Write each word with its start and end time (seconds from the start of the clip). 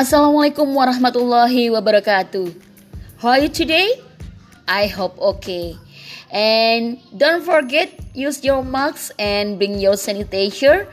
Assalamualaikum 0.00 0.80
warahmatullahi 0.80 1.68
wabarakatuh. 1.68 2.56
How 3.20 3.36
are 3.36 3.44
you 3.44 3.52
today? 3.52 4.00
I 4.64 4.88
hope 4.88 5.12
okay. 5.36 5.76
And 6.32 7.04
don't 7.12 7.44
forget 7.44 7.92
use 8.16 8.40
your 8.40 8.64
mask 8.64 9.12
and 9.20 9.60
bring 9.60 9.76
your 9.76 10.00
sanitizer 10.00 10.88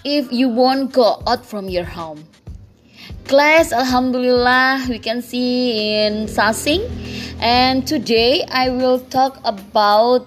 if 0.00 0.32
you 0.32 0.48
won't 0.48 0.96
go 0.96 1.20
out 1.28 1.44
from 1.44 1.68
your 1.68 1.84
home. 1.84 2.24
Class, 3.28 3.68
Alhamdulillah, 3.68 4.88
we 4.88 4.96
can 4.96 5.20
see 5.20 5.76
in 5.76 6.24
Sasing. 6.24 6.88
And 7.36 7.84
today 7.84 8.48
I 8.48 8.72
will 8.72 9.04
talk 9.12 9.44
about 9.44 10.24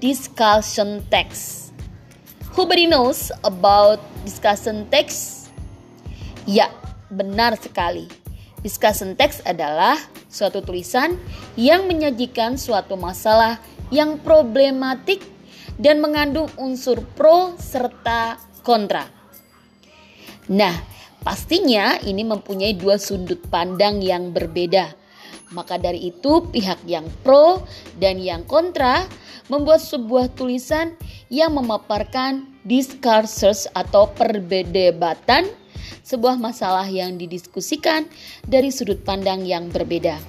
discussion 0.00 1.04
text. 1.12 1.76
Who 2.56 2.64
knows 2.88 3.28
about 3.44 4.00
discussion 4.24 4.88
text? 4.88 5.52
Ya, 6.48 6.72
benar 7.12 7.58
sekali. 7.58 8.08
Discussion 8.64 9.14
text 9.14 9.44
adalah 9.46 9.94
suatu 10.26 10.64
tulisan 10.64 11.14
yang 11.54 11.86
menyajikan 11.86 12.58
suatu 12.58 12.98
masalah 12.98 13.62
yang 13.94 14.18
problematik 14.18 15.22
dan 15.78 16.02
mengandung 16.02 16.50
unsur 16.58 17.04
pro 17.14 17.54
serta 17.60 18.40
kontra. 18.66 19.06
Nah, 20.50 20.96
Pastinya 21.26 21.98
ini 22.06 22.22
mempunyai 22.22 22.78
dua 22.78 23.02
sudut 23.02 23.42
pandang 23.50 23.98
yang 23.98 24.30
berbeda. 24.30 24.94
Maka 25.50 25.74
dari 25.74 26.14
itu 26.14 26.46
pihak 26.54 26.86
yang 26.86 27.02
pro 27.26 27.66
dan 27.98 28.22
yang 28.22 28.46
kontra 28.46 29.02
membuat 29.50 29.82
sebuah 29.82 30.30
tulisan 30.38 30.94
yang 31.26 31.58
memaparkan 31.58 32.46
discourses 32.62 33.66
atau 33.74 34.06
perbedebatan 34.14 35.50
sebuah 36.06 36.38
masalah 36.38 36.86
yang 36.86 37.18
didiskusikan 37.18 38.06
dari 38.46 38.70
sudut 38.70 39.02
pandang 39.02 39.42
yang 39.42 39.66
berbeda. 39.74 40.22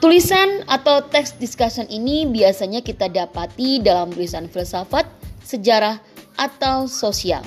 Tulisan 0.00 0.64
atau 0.64 1.04
teks 1.04 1.36
discussion 1.36 1.84
ini 1.92 2.24
biasanya 2.24 2.80
kita 2.80 3.12
dapati 3.12 3.84
dalam 3.84 4.08
tulisan 4.12 4.48
filsafat, 4.48 5.04
sejarah, 5.44 6.00
atau 6.40 6.88
sosial. 6.88 7.44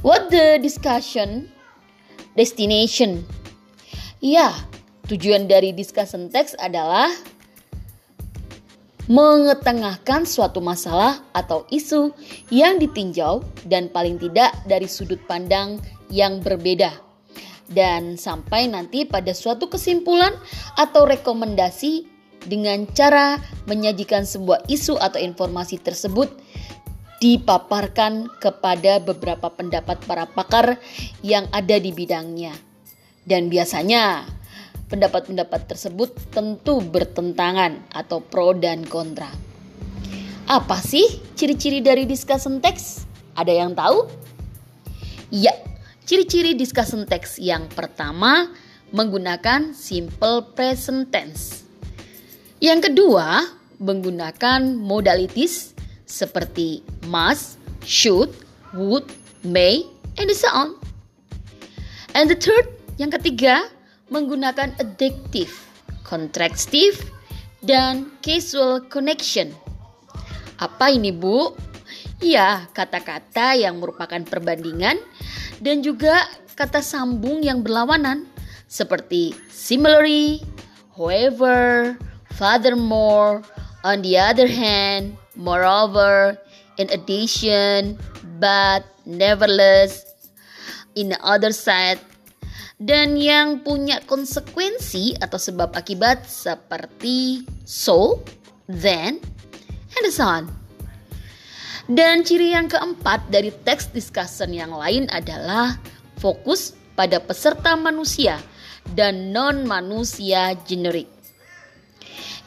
What 0.00 0.32
the 0.32 0.60
discussion 0.60 1.48
destination? 2.36 3.24
Ya, 4.20 4.52
tujuan 5.08 5.48
dari 5.48 5.72
discussion 5.72 6.28
text 6.28 6.56
adalah 6.60 7.08
mengetengahkan 9.10 10.22
suatu 10.26 10.62
masalah 10.62 11.22
atau 11.34 11.66
isu 11.70 12.14
yang 12.54 12.78
ditinjau 12.78 13.42
dan 13.66 13.90
paling 13.90 14.18
tidak 14.18 14.54
dari 14.66 14.86
sudut 14.86 15.18
pandang 15.26 15.82
yang 16.12 16.38
berbeda 16.38 17.12
dan 17.72 18.20
sampai 18.20 18.68
nanti 18.68 19.08
pada 19.08 19.32
suatu 19.32 19.66
kesimpulan 19.66 20.36
atau 20.76 21.08
rekomendasi 21.08 22.06
dengan 22.46 22.84
cara 22.92 23.40
menyajikan 23.70 24.28
sebuah 24.28 24.68
isu 24.68 25.00
atau 25.00 25.18
informasi 25.18 25.80
tersebut 25.80 26.28
dipaparkan 27.22 28.26
kepada 28.42 28.98
beberapa 28.98 29.46
pendapat 29.46 30.02
para 30.04 30.26
pakar 30.26 30.82
yang 31.22 31.46
ada 31.54 31.78
di 31.78 31.94
bidangnya. 31.94 32.50
Dan 33.22 33.46
biasanya 33.46 34.26
pendapat-pendapat 34.92 35.72
tersebut 35.72 36.12
tentu 36.28 36.84
bertentangan 36.84 37.80
atau 37.96 38.20
pro 38.20 38.52
dan 38.52 38.84
kontra. 38.84 39.32
Apa 40.44 40.76
sih 40.84 41.24
ciri-ciri 41.32 41.80
dari 41.80 42.04
discussion 42.04 42.60
text? 42.60 43.08
Ada 43.32 43.64
yang 43.64 43.72
tahu? 43.72 44.04
Ya, 45.32 45.56
ciri-ciri 46.04 46.52
discussion 46.52 47.08
text 47.08 47.40
yang 47.40 47.64
pertama 47.72 48.52
menggunakan 48.92 49.72
simple 49.72 50.52
present 50.52 51.08
tense. 51.08 51.64
Yang 52.60 52.92
kedua, 52.92 53.48
menggunakan 53.80 54.76
modalities 54.76 55.72
seperti 56.04 56.84
must, 57.08 57.56
should, 57.80 58.28
would, 58.76 59.08
may, 59.40 59.88
and 60.20 60.28
so 60.36 60.52
on. 60.52 60.76
And 62.12 62.28
the 62.28 62.36
third, 62.36 62.68
yang 63.00 63.08
ketiga, 63.08 63.72
menggunakan 64.12 64.76
adjective, 64.76 65.50
contractive, 66.04 67.00
dan 67.64 68.12
casual 68.20 68.84
connection. 68.92 69.50
Apa 70.60 70.92
ini, 70.92 71.10
Bu? 71.10 71.56
Ya, 72.22 72.70
kata-kata 72.70 73.58
yang 73.58 73.82
merupakan 73.82 74.22
perbandingan 74.22 75.00
dan 75.58 75.82
juga 75.82 76.28
kata 76.54 76.84
sambung 76.84 77.42
yang 77.42 77.64
berlawanan 77.64 78.28
seperti 78.70 79.34
similarly, 79.50 80.44
however, 80.94 81.96
furthermore, 82.36 83.42
on 83.82 84.04
the 84.06 84.14
other 84.14 84.46
hand, 84.46 85.18
Moreover, 85.32 86.36
in 86.76 86.92
addition, 86.92 87.96
but 88.36 88.84
nevertheless, 89.08 90.04
in 90.92 91.08
the 91.08 91.20
other 91.24 91.56
side, 91.56 91.96
dan 92.82 93.14
yang 93.14 93.62
punya 93.62 94.02
konsekuensi 94.02 95.14
atau 95.22 95.38
sebab 95.38 95.70
akibat 95.70 96.26
seperti 96.26 97.46
so, 97.62 98.18
then, 98.66 99.22
and 99.94 100.10
so 100.10 100.26
on. 100.26 100.44
Dan 101.86 102.26
ciri 102.26 102.54
yang 102.54 102.66
keempat 102.66 103.30
dari 103.30 103.54
teks 103.62 103.90
discussion 103.94 104.50
yang 104.50 104.74
lain 104.74 105.06
adalah 105.14 105.78
fokus 106.18 106.74
pada 106.98 107.22
peserta 107.22 107.78
manusia 107.78 108.38
dan 108.94 109.30
non-manusia 109.30 110.58
generik. 110.66 111.06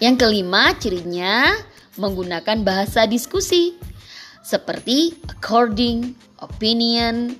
Yang 0.04 0.16
kelima 0.28 0.76
cirinya 0.76 1.56
menggunakan 1.96 2.64
bahasa 2.68 3.08
diskusi 3.08 3.76
seperti 4.44 5.16
according, 5.32 6.12
opinion, 6.44 7.40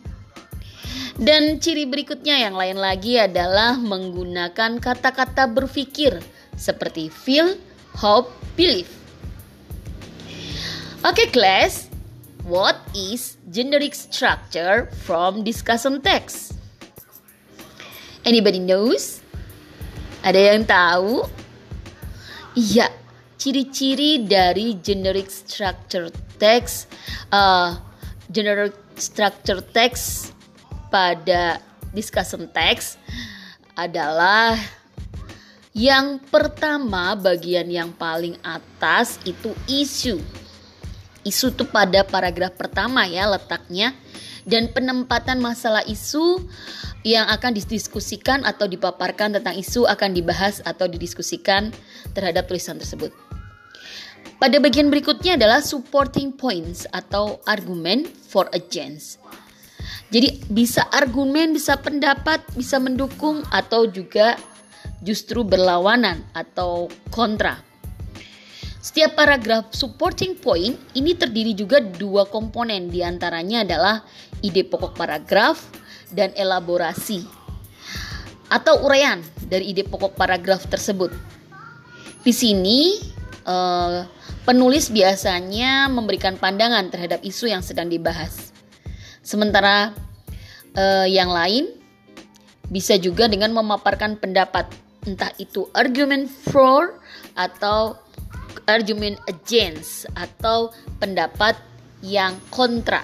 dan 1.16 1.64
ciri 1.64 1.88
berikutnya 1.88 2.36
yang 2.48 2.56
lain 2.60 2.76
lagi 2.76 3.16
adalah 3.16 3.80
menggunakan 3.80 4.84
kata-kata 4.84 5.48
berpikir 5.48 6.20
seperti 6.60 7.08
feel, 7.08 7.56
hope, 7.96 8.32
believe. 8.60 8.92
Oke 11.06 11.24
okay, 11.24 11.28
class, 11.32 11.88
what 12.44 12.76
is 12.92 13.40
generic 13.48 13.96
structure 13.96 14.92
from 15.08 15.46
discussion 15.46 16.04
text? 16.04 16.58
Anybody 18.28 18.60
knows? 18.60 19.24
Ada 20.26 20.58
yang 20.58 20.66
tahu? 20.66 21.24
Iya, 22.58 22.90
ciri-ciri 23.40 24.26
dari 24.26 24.76
generic 24.82 25.30
structure 25.30 26.10
text 26.36 26.92
uh, 27.32 27.78
generic 28.28 28.76
structure 28.98 29.64
text 29.64 30.35
pada 30.96 31.60
discussion 31.92 32.48
text 32.56 32.96
adalah 33.76 34.56
yang 35.76 36.24
pertama 36.32 37.20
bagian 37.20 37.68
yang 37.68 37.92
paling 37.92 38.40
atas 38.40 39.20
itu 39.28 39.52
isu 39.68 40.24
isu 41.28 41.52
itu 41.52 41.68
pada 41.68 42.08
paragraf 42.08 42.56
pertama 42.56 43.04
ya 43.04 43.28
letaknya 43.28 43.92
dan 44.48 44.72
penempatan 44.72 45.44
masalah 45.44 45.84
isu 45.84 46.40
yang 47.04 47.28
akan 47.28 47.60
didiskusikan 47.60 48.48
atau 48.48 48.64
dipaparkan 48.64 49.36
tentang 49.36 49.60
isu 49.60 49.84
akan 49.84 50.16
dibahas 50.16 50.64
atau 50.64 50.88
didiskusikan 50.88 51.76
terhadap 52.14 52.46
tulisan 52.46 52.78
tersebut. 52.78 53.10
Pada 54.38 54.62
bagian 54.62 54.94
berikutnya 54.94 55.34
adalah 55.34 55.66
supporting 55.66 56.30
points 56.30 56.86
atau 56.94 57.42
argumen 57.50 58.06
for 58.06 58.46
a 58.54 58.62
chance. 58.62 59.18
Jadi 60.10 60.48
bisa 60.48 60.86
argumen, 60.94 61.52
bisa 61.52 61.76
pendapat, 61.80 62.42
bisa 62.56 62.78
mendukung 62.80 63.44
atau 63.50 63.90
juga 63.90 64.38
justru 65.02 65.42
berlawanan 65.42 66.24
atau 66.32 66.88
kontra. 67.10 67.60
Setiap 68.80 69.18
paragraf 69.18 69.74
supporting 69.74 70.38
point 70.38 70.78
ini 70.94 71.18
terdiri 71.18 71.58
juga 71.58 71.82
dua 71.82 72.30
komponen 72.30 72.94
di 72.94 73.02
antaranya 73.02 73.66
adalah 73.66 74.06
ide 74.46 74.62
pokok 74.62 74.94
paragraf 74.94 75.58
dan 76.14 76.30
elaborasi 76.38 77.26
atau 78.46 78.86
uraian 78.86 79.26
dari 79.50 79.74
ide 79.74 79.84
pokok 79.90 80.14
paragraf 80.14 80.70
tersebut. 80.70 81.10
Di 82.22 82.30
sini 82.30 83.02
uh, 83.50 84.06
Penulis 84.46 84.94
biasanya 84.94 85.90
memberikan 85.90 86.38
pandangan 86.38 86.94
terhadap 86.94 87.26
isu 87.26 87.50
yang 87.50 87.66
sedang 87.66 87.90
dibahas. 87.90 88.54
Sementara 89.26 89.90
eh, 90.78 91.10
yang 91.10 91.34
lain 91.34 91.74
bisa 92.70 92.94
juga 93.02 93.26
dengan 93.26 93.58
memaparkan 93.58 94.22
pendapat, 94.22 94.70
entah 95.10 95.34
itu 95.42 95.66
argument 95.74 96.30
for 96.30 97.02
atau 97.34 97.98
argument 98.70 99.18
against 99.26 100.06
atau 100.14 100.70
pendapat 101.02 101.58
yang 102.06 102.38
kontra. 102.54 103.02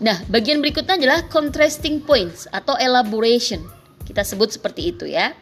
Nah, 0.00 0.20
bagian 0.28 0.60
berikutnya 0.60 1.00
adalah 1.00 1.24
contrasting 1.28 2.04
points 2.04 2.44
atau 2.52 2.76
elaboration. 2.76 3.64
Kita 4.04 4.24
sebut 4.24 4.52
seperti 4.52 4.92
itu 4.92 5.08
ya. 5.08 5.32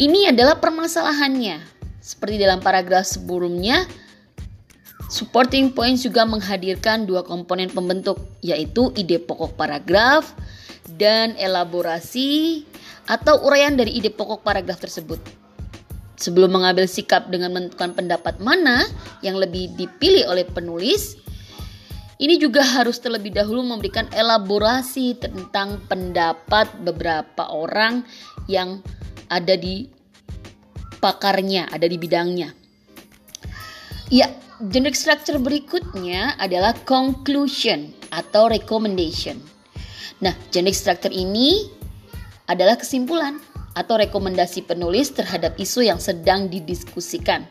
Ini 0.00 0.32
adalah 0.32 0.56
permasalahannya. 0.56 1.60
Seperti 2.00 2.40
dalam 2.40 2.64
paragraf 2.64 3.04
sebelumnya, 3.04 3.84
supporting 5.10 5.74
points 5.74 6.06
juga 6.06 6.22
menghadirkan 6.22 7.04
dua 7.04 7.26
komponen 7.26 7.66
pembentuk, 7.66 8.22
yaitu 8.40 8.94
ide 8.94 9.18
pokok 9.18 9.58
paragraf 9.58 10.32
dan 10.96 11.34
elaborasi 11.34 12.62
atau 13.10 13.42
uraian 13.42 13.74
dari 13.74 13.98
ide 13.98 14.14
pokok 14.14 14.46
paragraf 14.46 14.78
tersebut. 14.78 15.18
Sebelum 16.14 16.52
mengambil 16.54 16.86
sikap 16.86 17.26
dengan 17.32 17.50
menentukan 17.50 17.96
pendapat 17.96 18.38
mana 18.38 18.86
yang 19.24 19.34
lebih 19.34 19.72
dipilih 19.74 20.30
oleh 20.30 20.46
penulis, 20.46 21.18
ini 22.20 22.36
juga 22.36 22.60
harus 22.60 23.00
terlebih 23.00 23.32
dahulu 23.32 23.64
memberikan 23.64 24.04
elaborasi 24.12 25.16
tentang 25.16 25.80
pendapat 25.88 26.68
beberapa 26.84 27.48
orang 27.48 28.04
yang 28.46 28.84
ada 29.32 29.56
di 29.56 29.88
pakarnya, 31.00 31.72
ada 31.72 31.88
di 31.88 31.96
bidangnya. 31.96 32.52
Ya, 34.12 34.28
generic 34.68 34.92
structure 34.92 35.40
berikutnya 35.40 36.36
adalah 36.36 36.76
conclusion 36.84 37.96
atau 38.12 38.52
recommendation. 38.52 39.40
Nah, 40.20 40.36
generic 40.52 40.76
structure 40.76 41.12
ini 41.12 41.64
adalah 42.44 42.76
kesimpulan 42.76 43.40
atau 43.72 43.96
rekomendasi 43.96 44.68
penulis 44.68 45.16
terhadap 45.16 45.56
isu 45.56 45.88
yang 45.88 45.96
sedang 45.96 46.52
didiskusikan. 46.52 47.48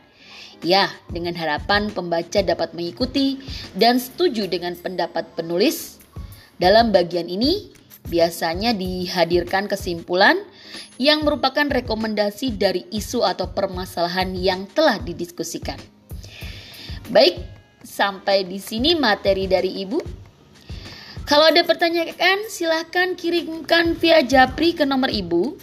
Ya, 0.62 0.92
dengan 1.10 1.34
harapan 1.34 1.90
pembaca 1.90 2.44
dapat 2.44 2.76
mengikuti 2.76 3.40
dan 3.74 3.98
setuju 3.98 4.46
dengan 4.46 4.76
pendapat 4.78 5.34
penulis. 5.34 5.98
Dalam 6.60 6.92
bagian 6.92 7.32
ini, 7.32 7.72
biasanya 8.12 8.76
dihadirkan 8.76 9.72
kesimpulan 9.72 10.44
yang 11.00 11.24
merupakan 11.24 11.64
rekomendasi 11.64 12.60
dari 12.60 12.84
isu 12.92 13.24
atau 13.24 13.56
permasalahan 13.56 14.36
yang 14.36 14.68
telah 14.76 15.00
didiskusikan. 15.00 15.99
Baik, 17.10 17.42
sampai 17.82 18.46
di 18.46 18.62
sini 18.62 18.94
materi 18.94 19.50
dari 19.50 19.82
Ibu. 19.84 20.00
Kalau 21.26 21.50
ada 21.50 21.62
pertanyaan, 21.62 22.46
silahkan 22.50 23.14
kirimkan 23.14 23.98
via 23.98 24.22
Japri 24.26 24.74
ke 24.74 24.86
nomor 24.86 25.10
Ibu. 25.14 25.58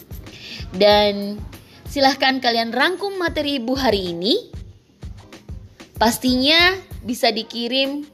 Dan 0.74 1.38
silahkan 1.86 2.42
kalian 2.42 2.74
rangkum 2.74 3.16
materi 3.18 3.62
Ibu 3.62 3.72
hari 3.78 4.12
ini 4.14 4.56
Pastinya 5.96 6.76
bisa 7.08 7.32
dikirim 7.32 8.04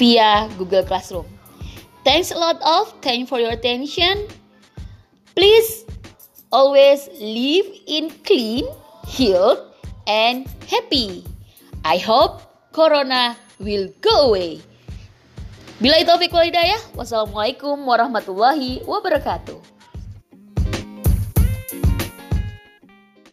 via 0.00 0.48
Google 0.56 0.88
Classroom. 0.88 1.28
Thanks 2.00 2.32
a 2.32 2.38
lot 2.40 2.56
of 2.64 2.96
thank 3.04 3.28
for 3.28 3.36
your 3.36 3.52
attention. 3.52 4.24
Please 5.36 5.84
always 6.48 7.12
live 7.20 7.68
in 7.84 8.08
clean, 8.24 8.64
healed, 9.04 9.60
and 10.08 10.48
happy. 10.64 11.28
I 11.86 12.02
hope 12.02 12.42
Corona 12.74 13.38
will 13.62 13.90
go 14.02 14.34
away. 14.34 14.62
Bila 15.78 15.94
itu 16.02 16.10
wal 16.10 16.50
hidayah, 16.50 16.80
wassalamualaikum 16.98 17.78
warahmatullahi 17.86 18.82
wabarakatuh. 18.82 19.77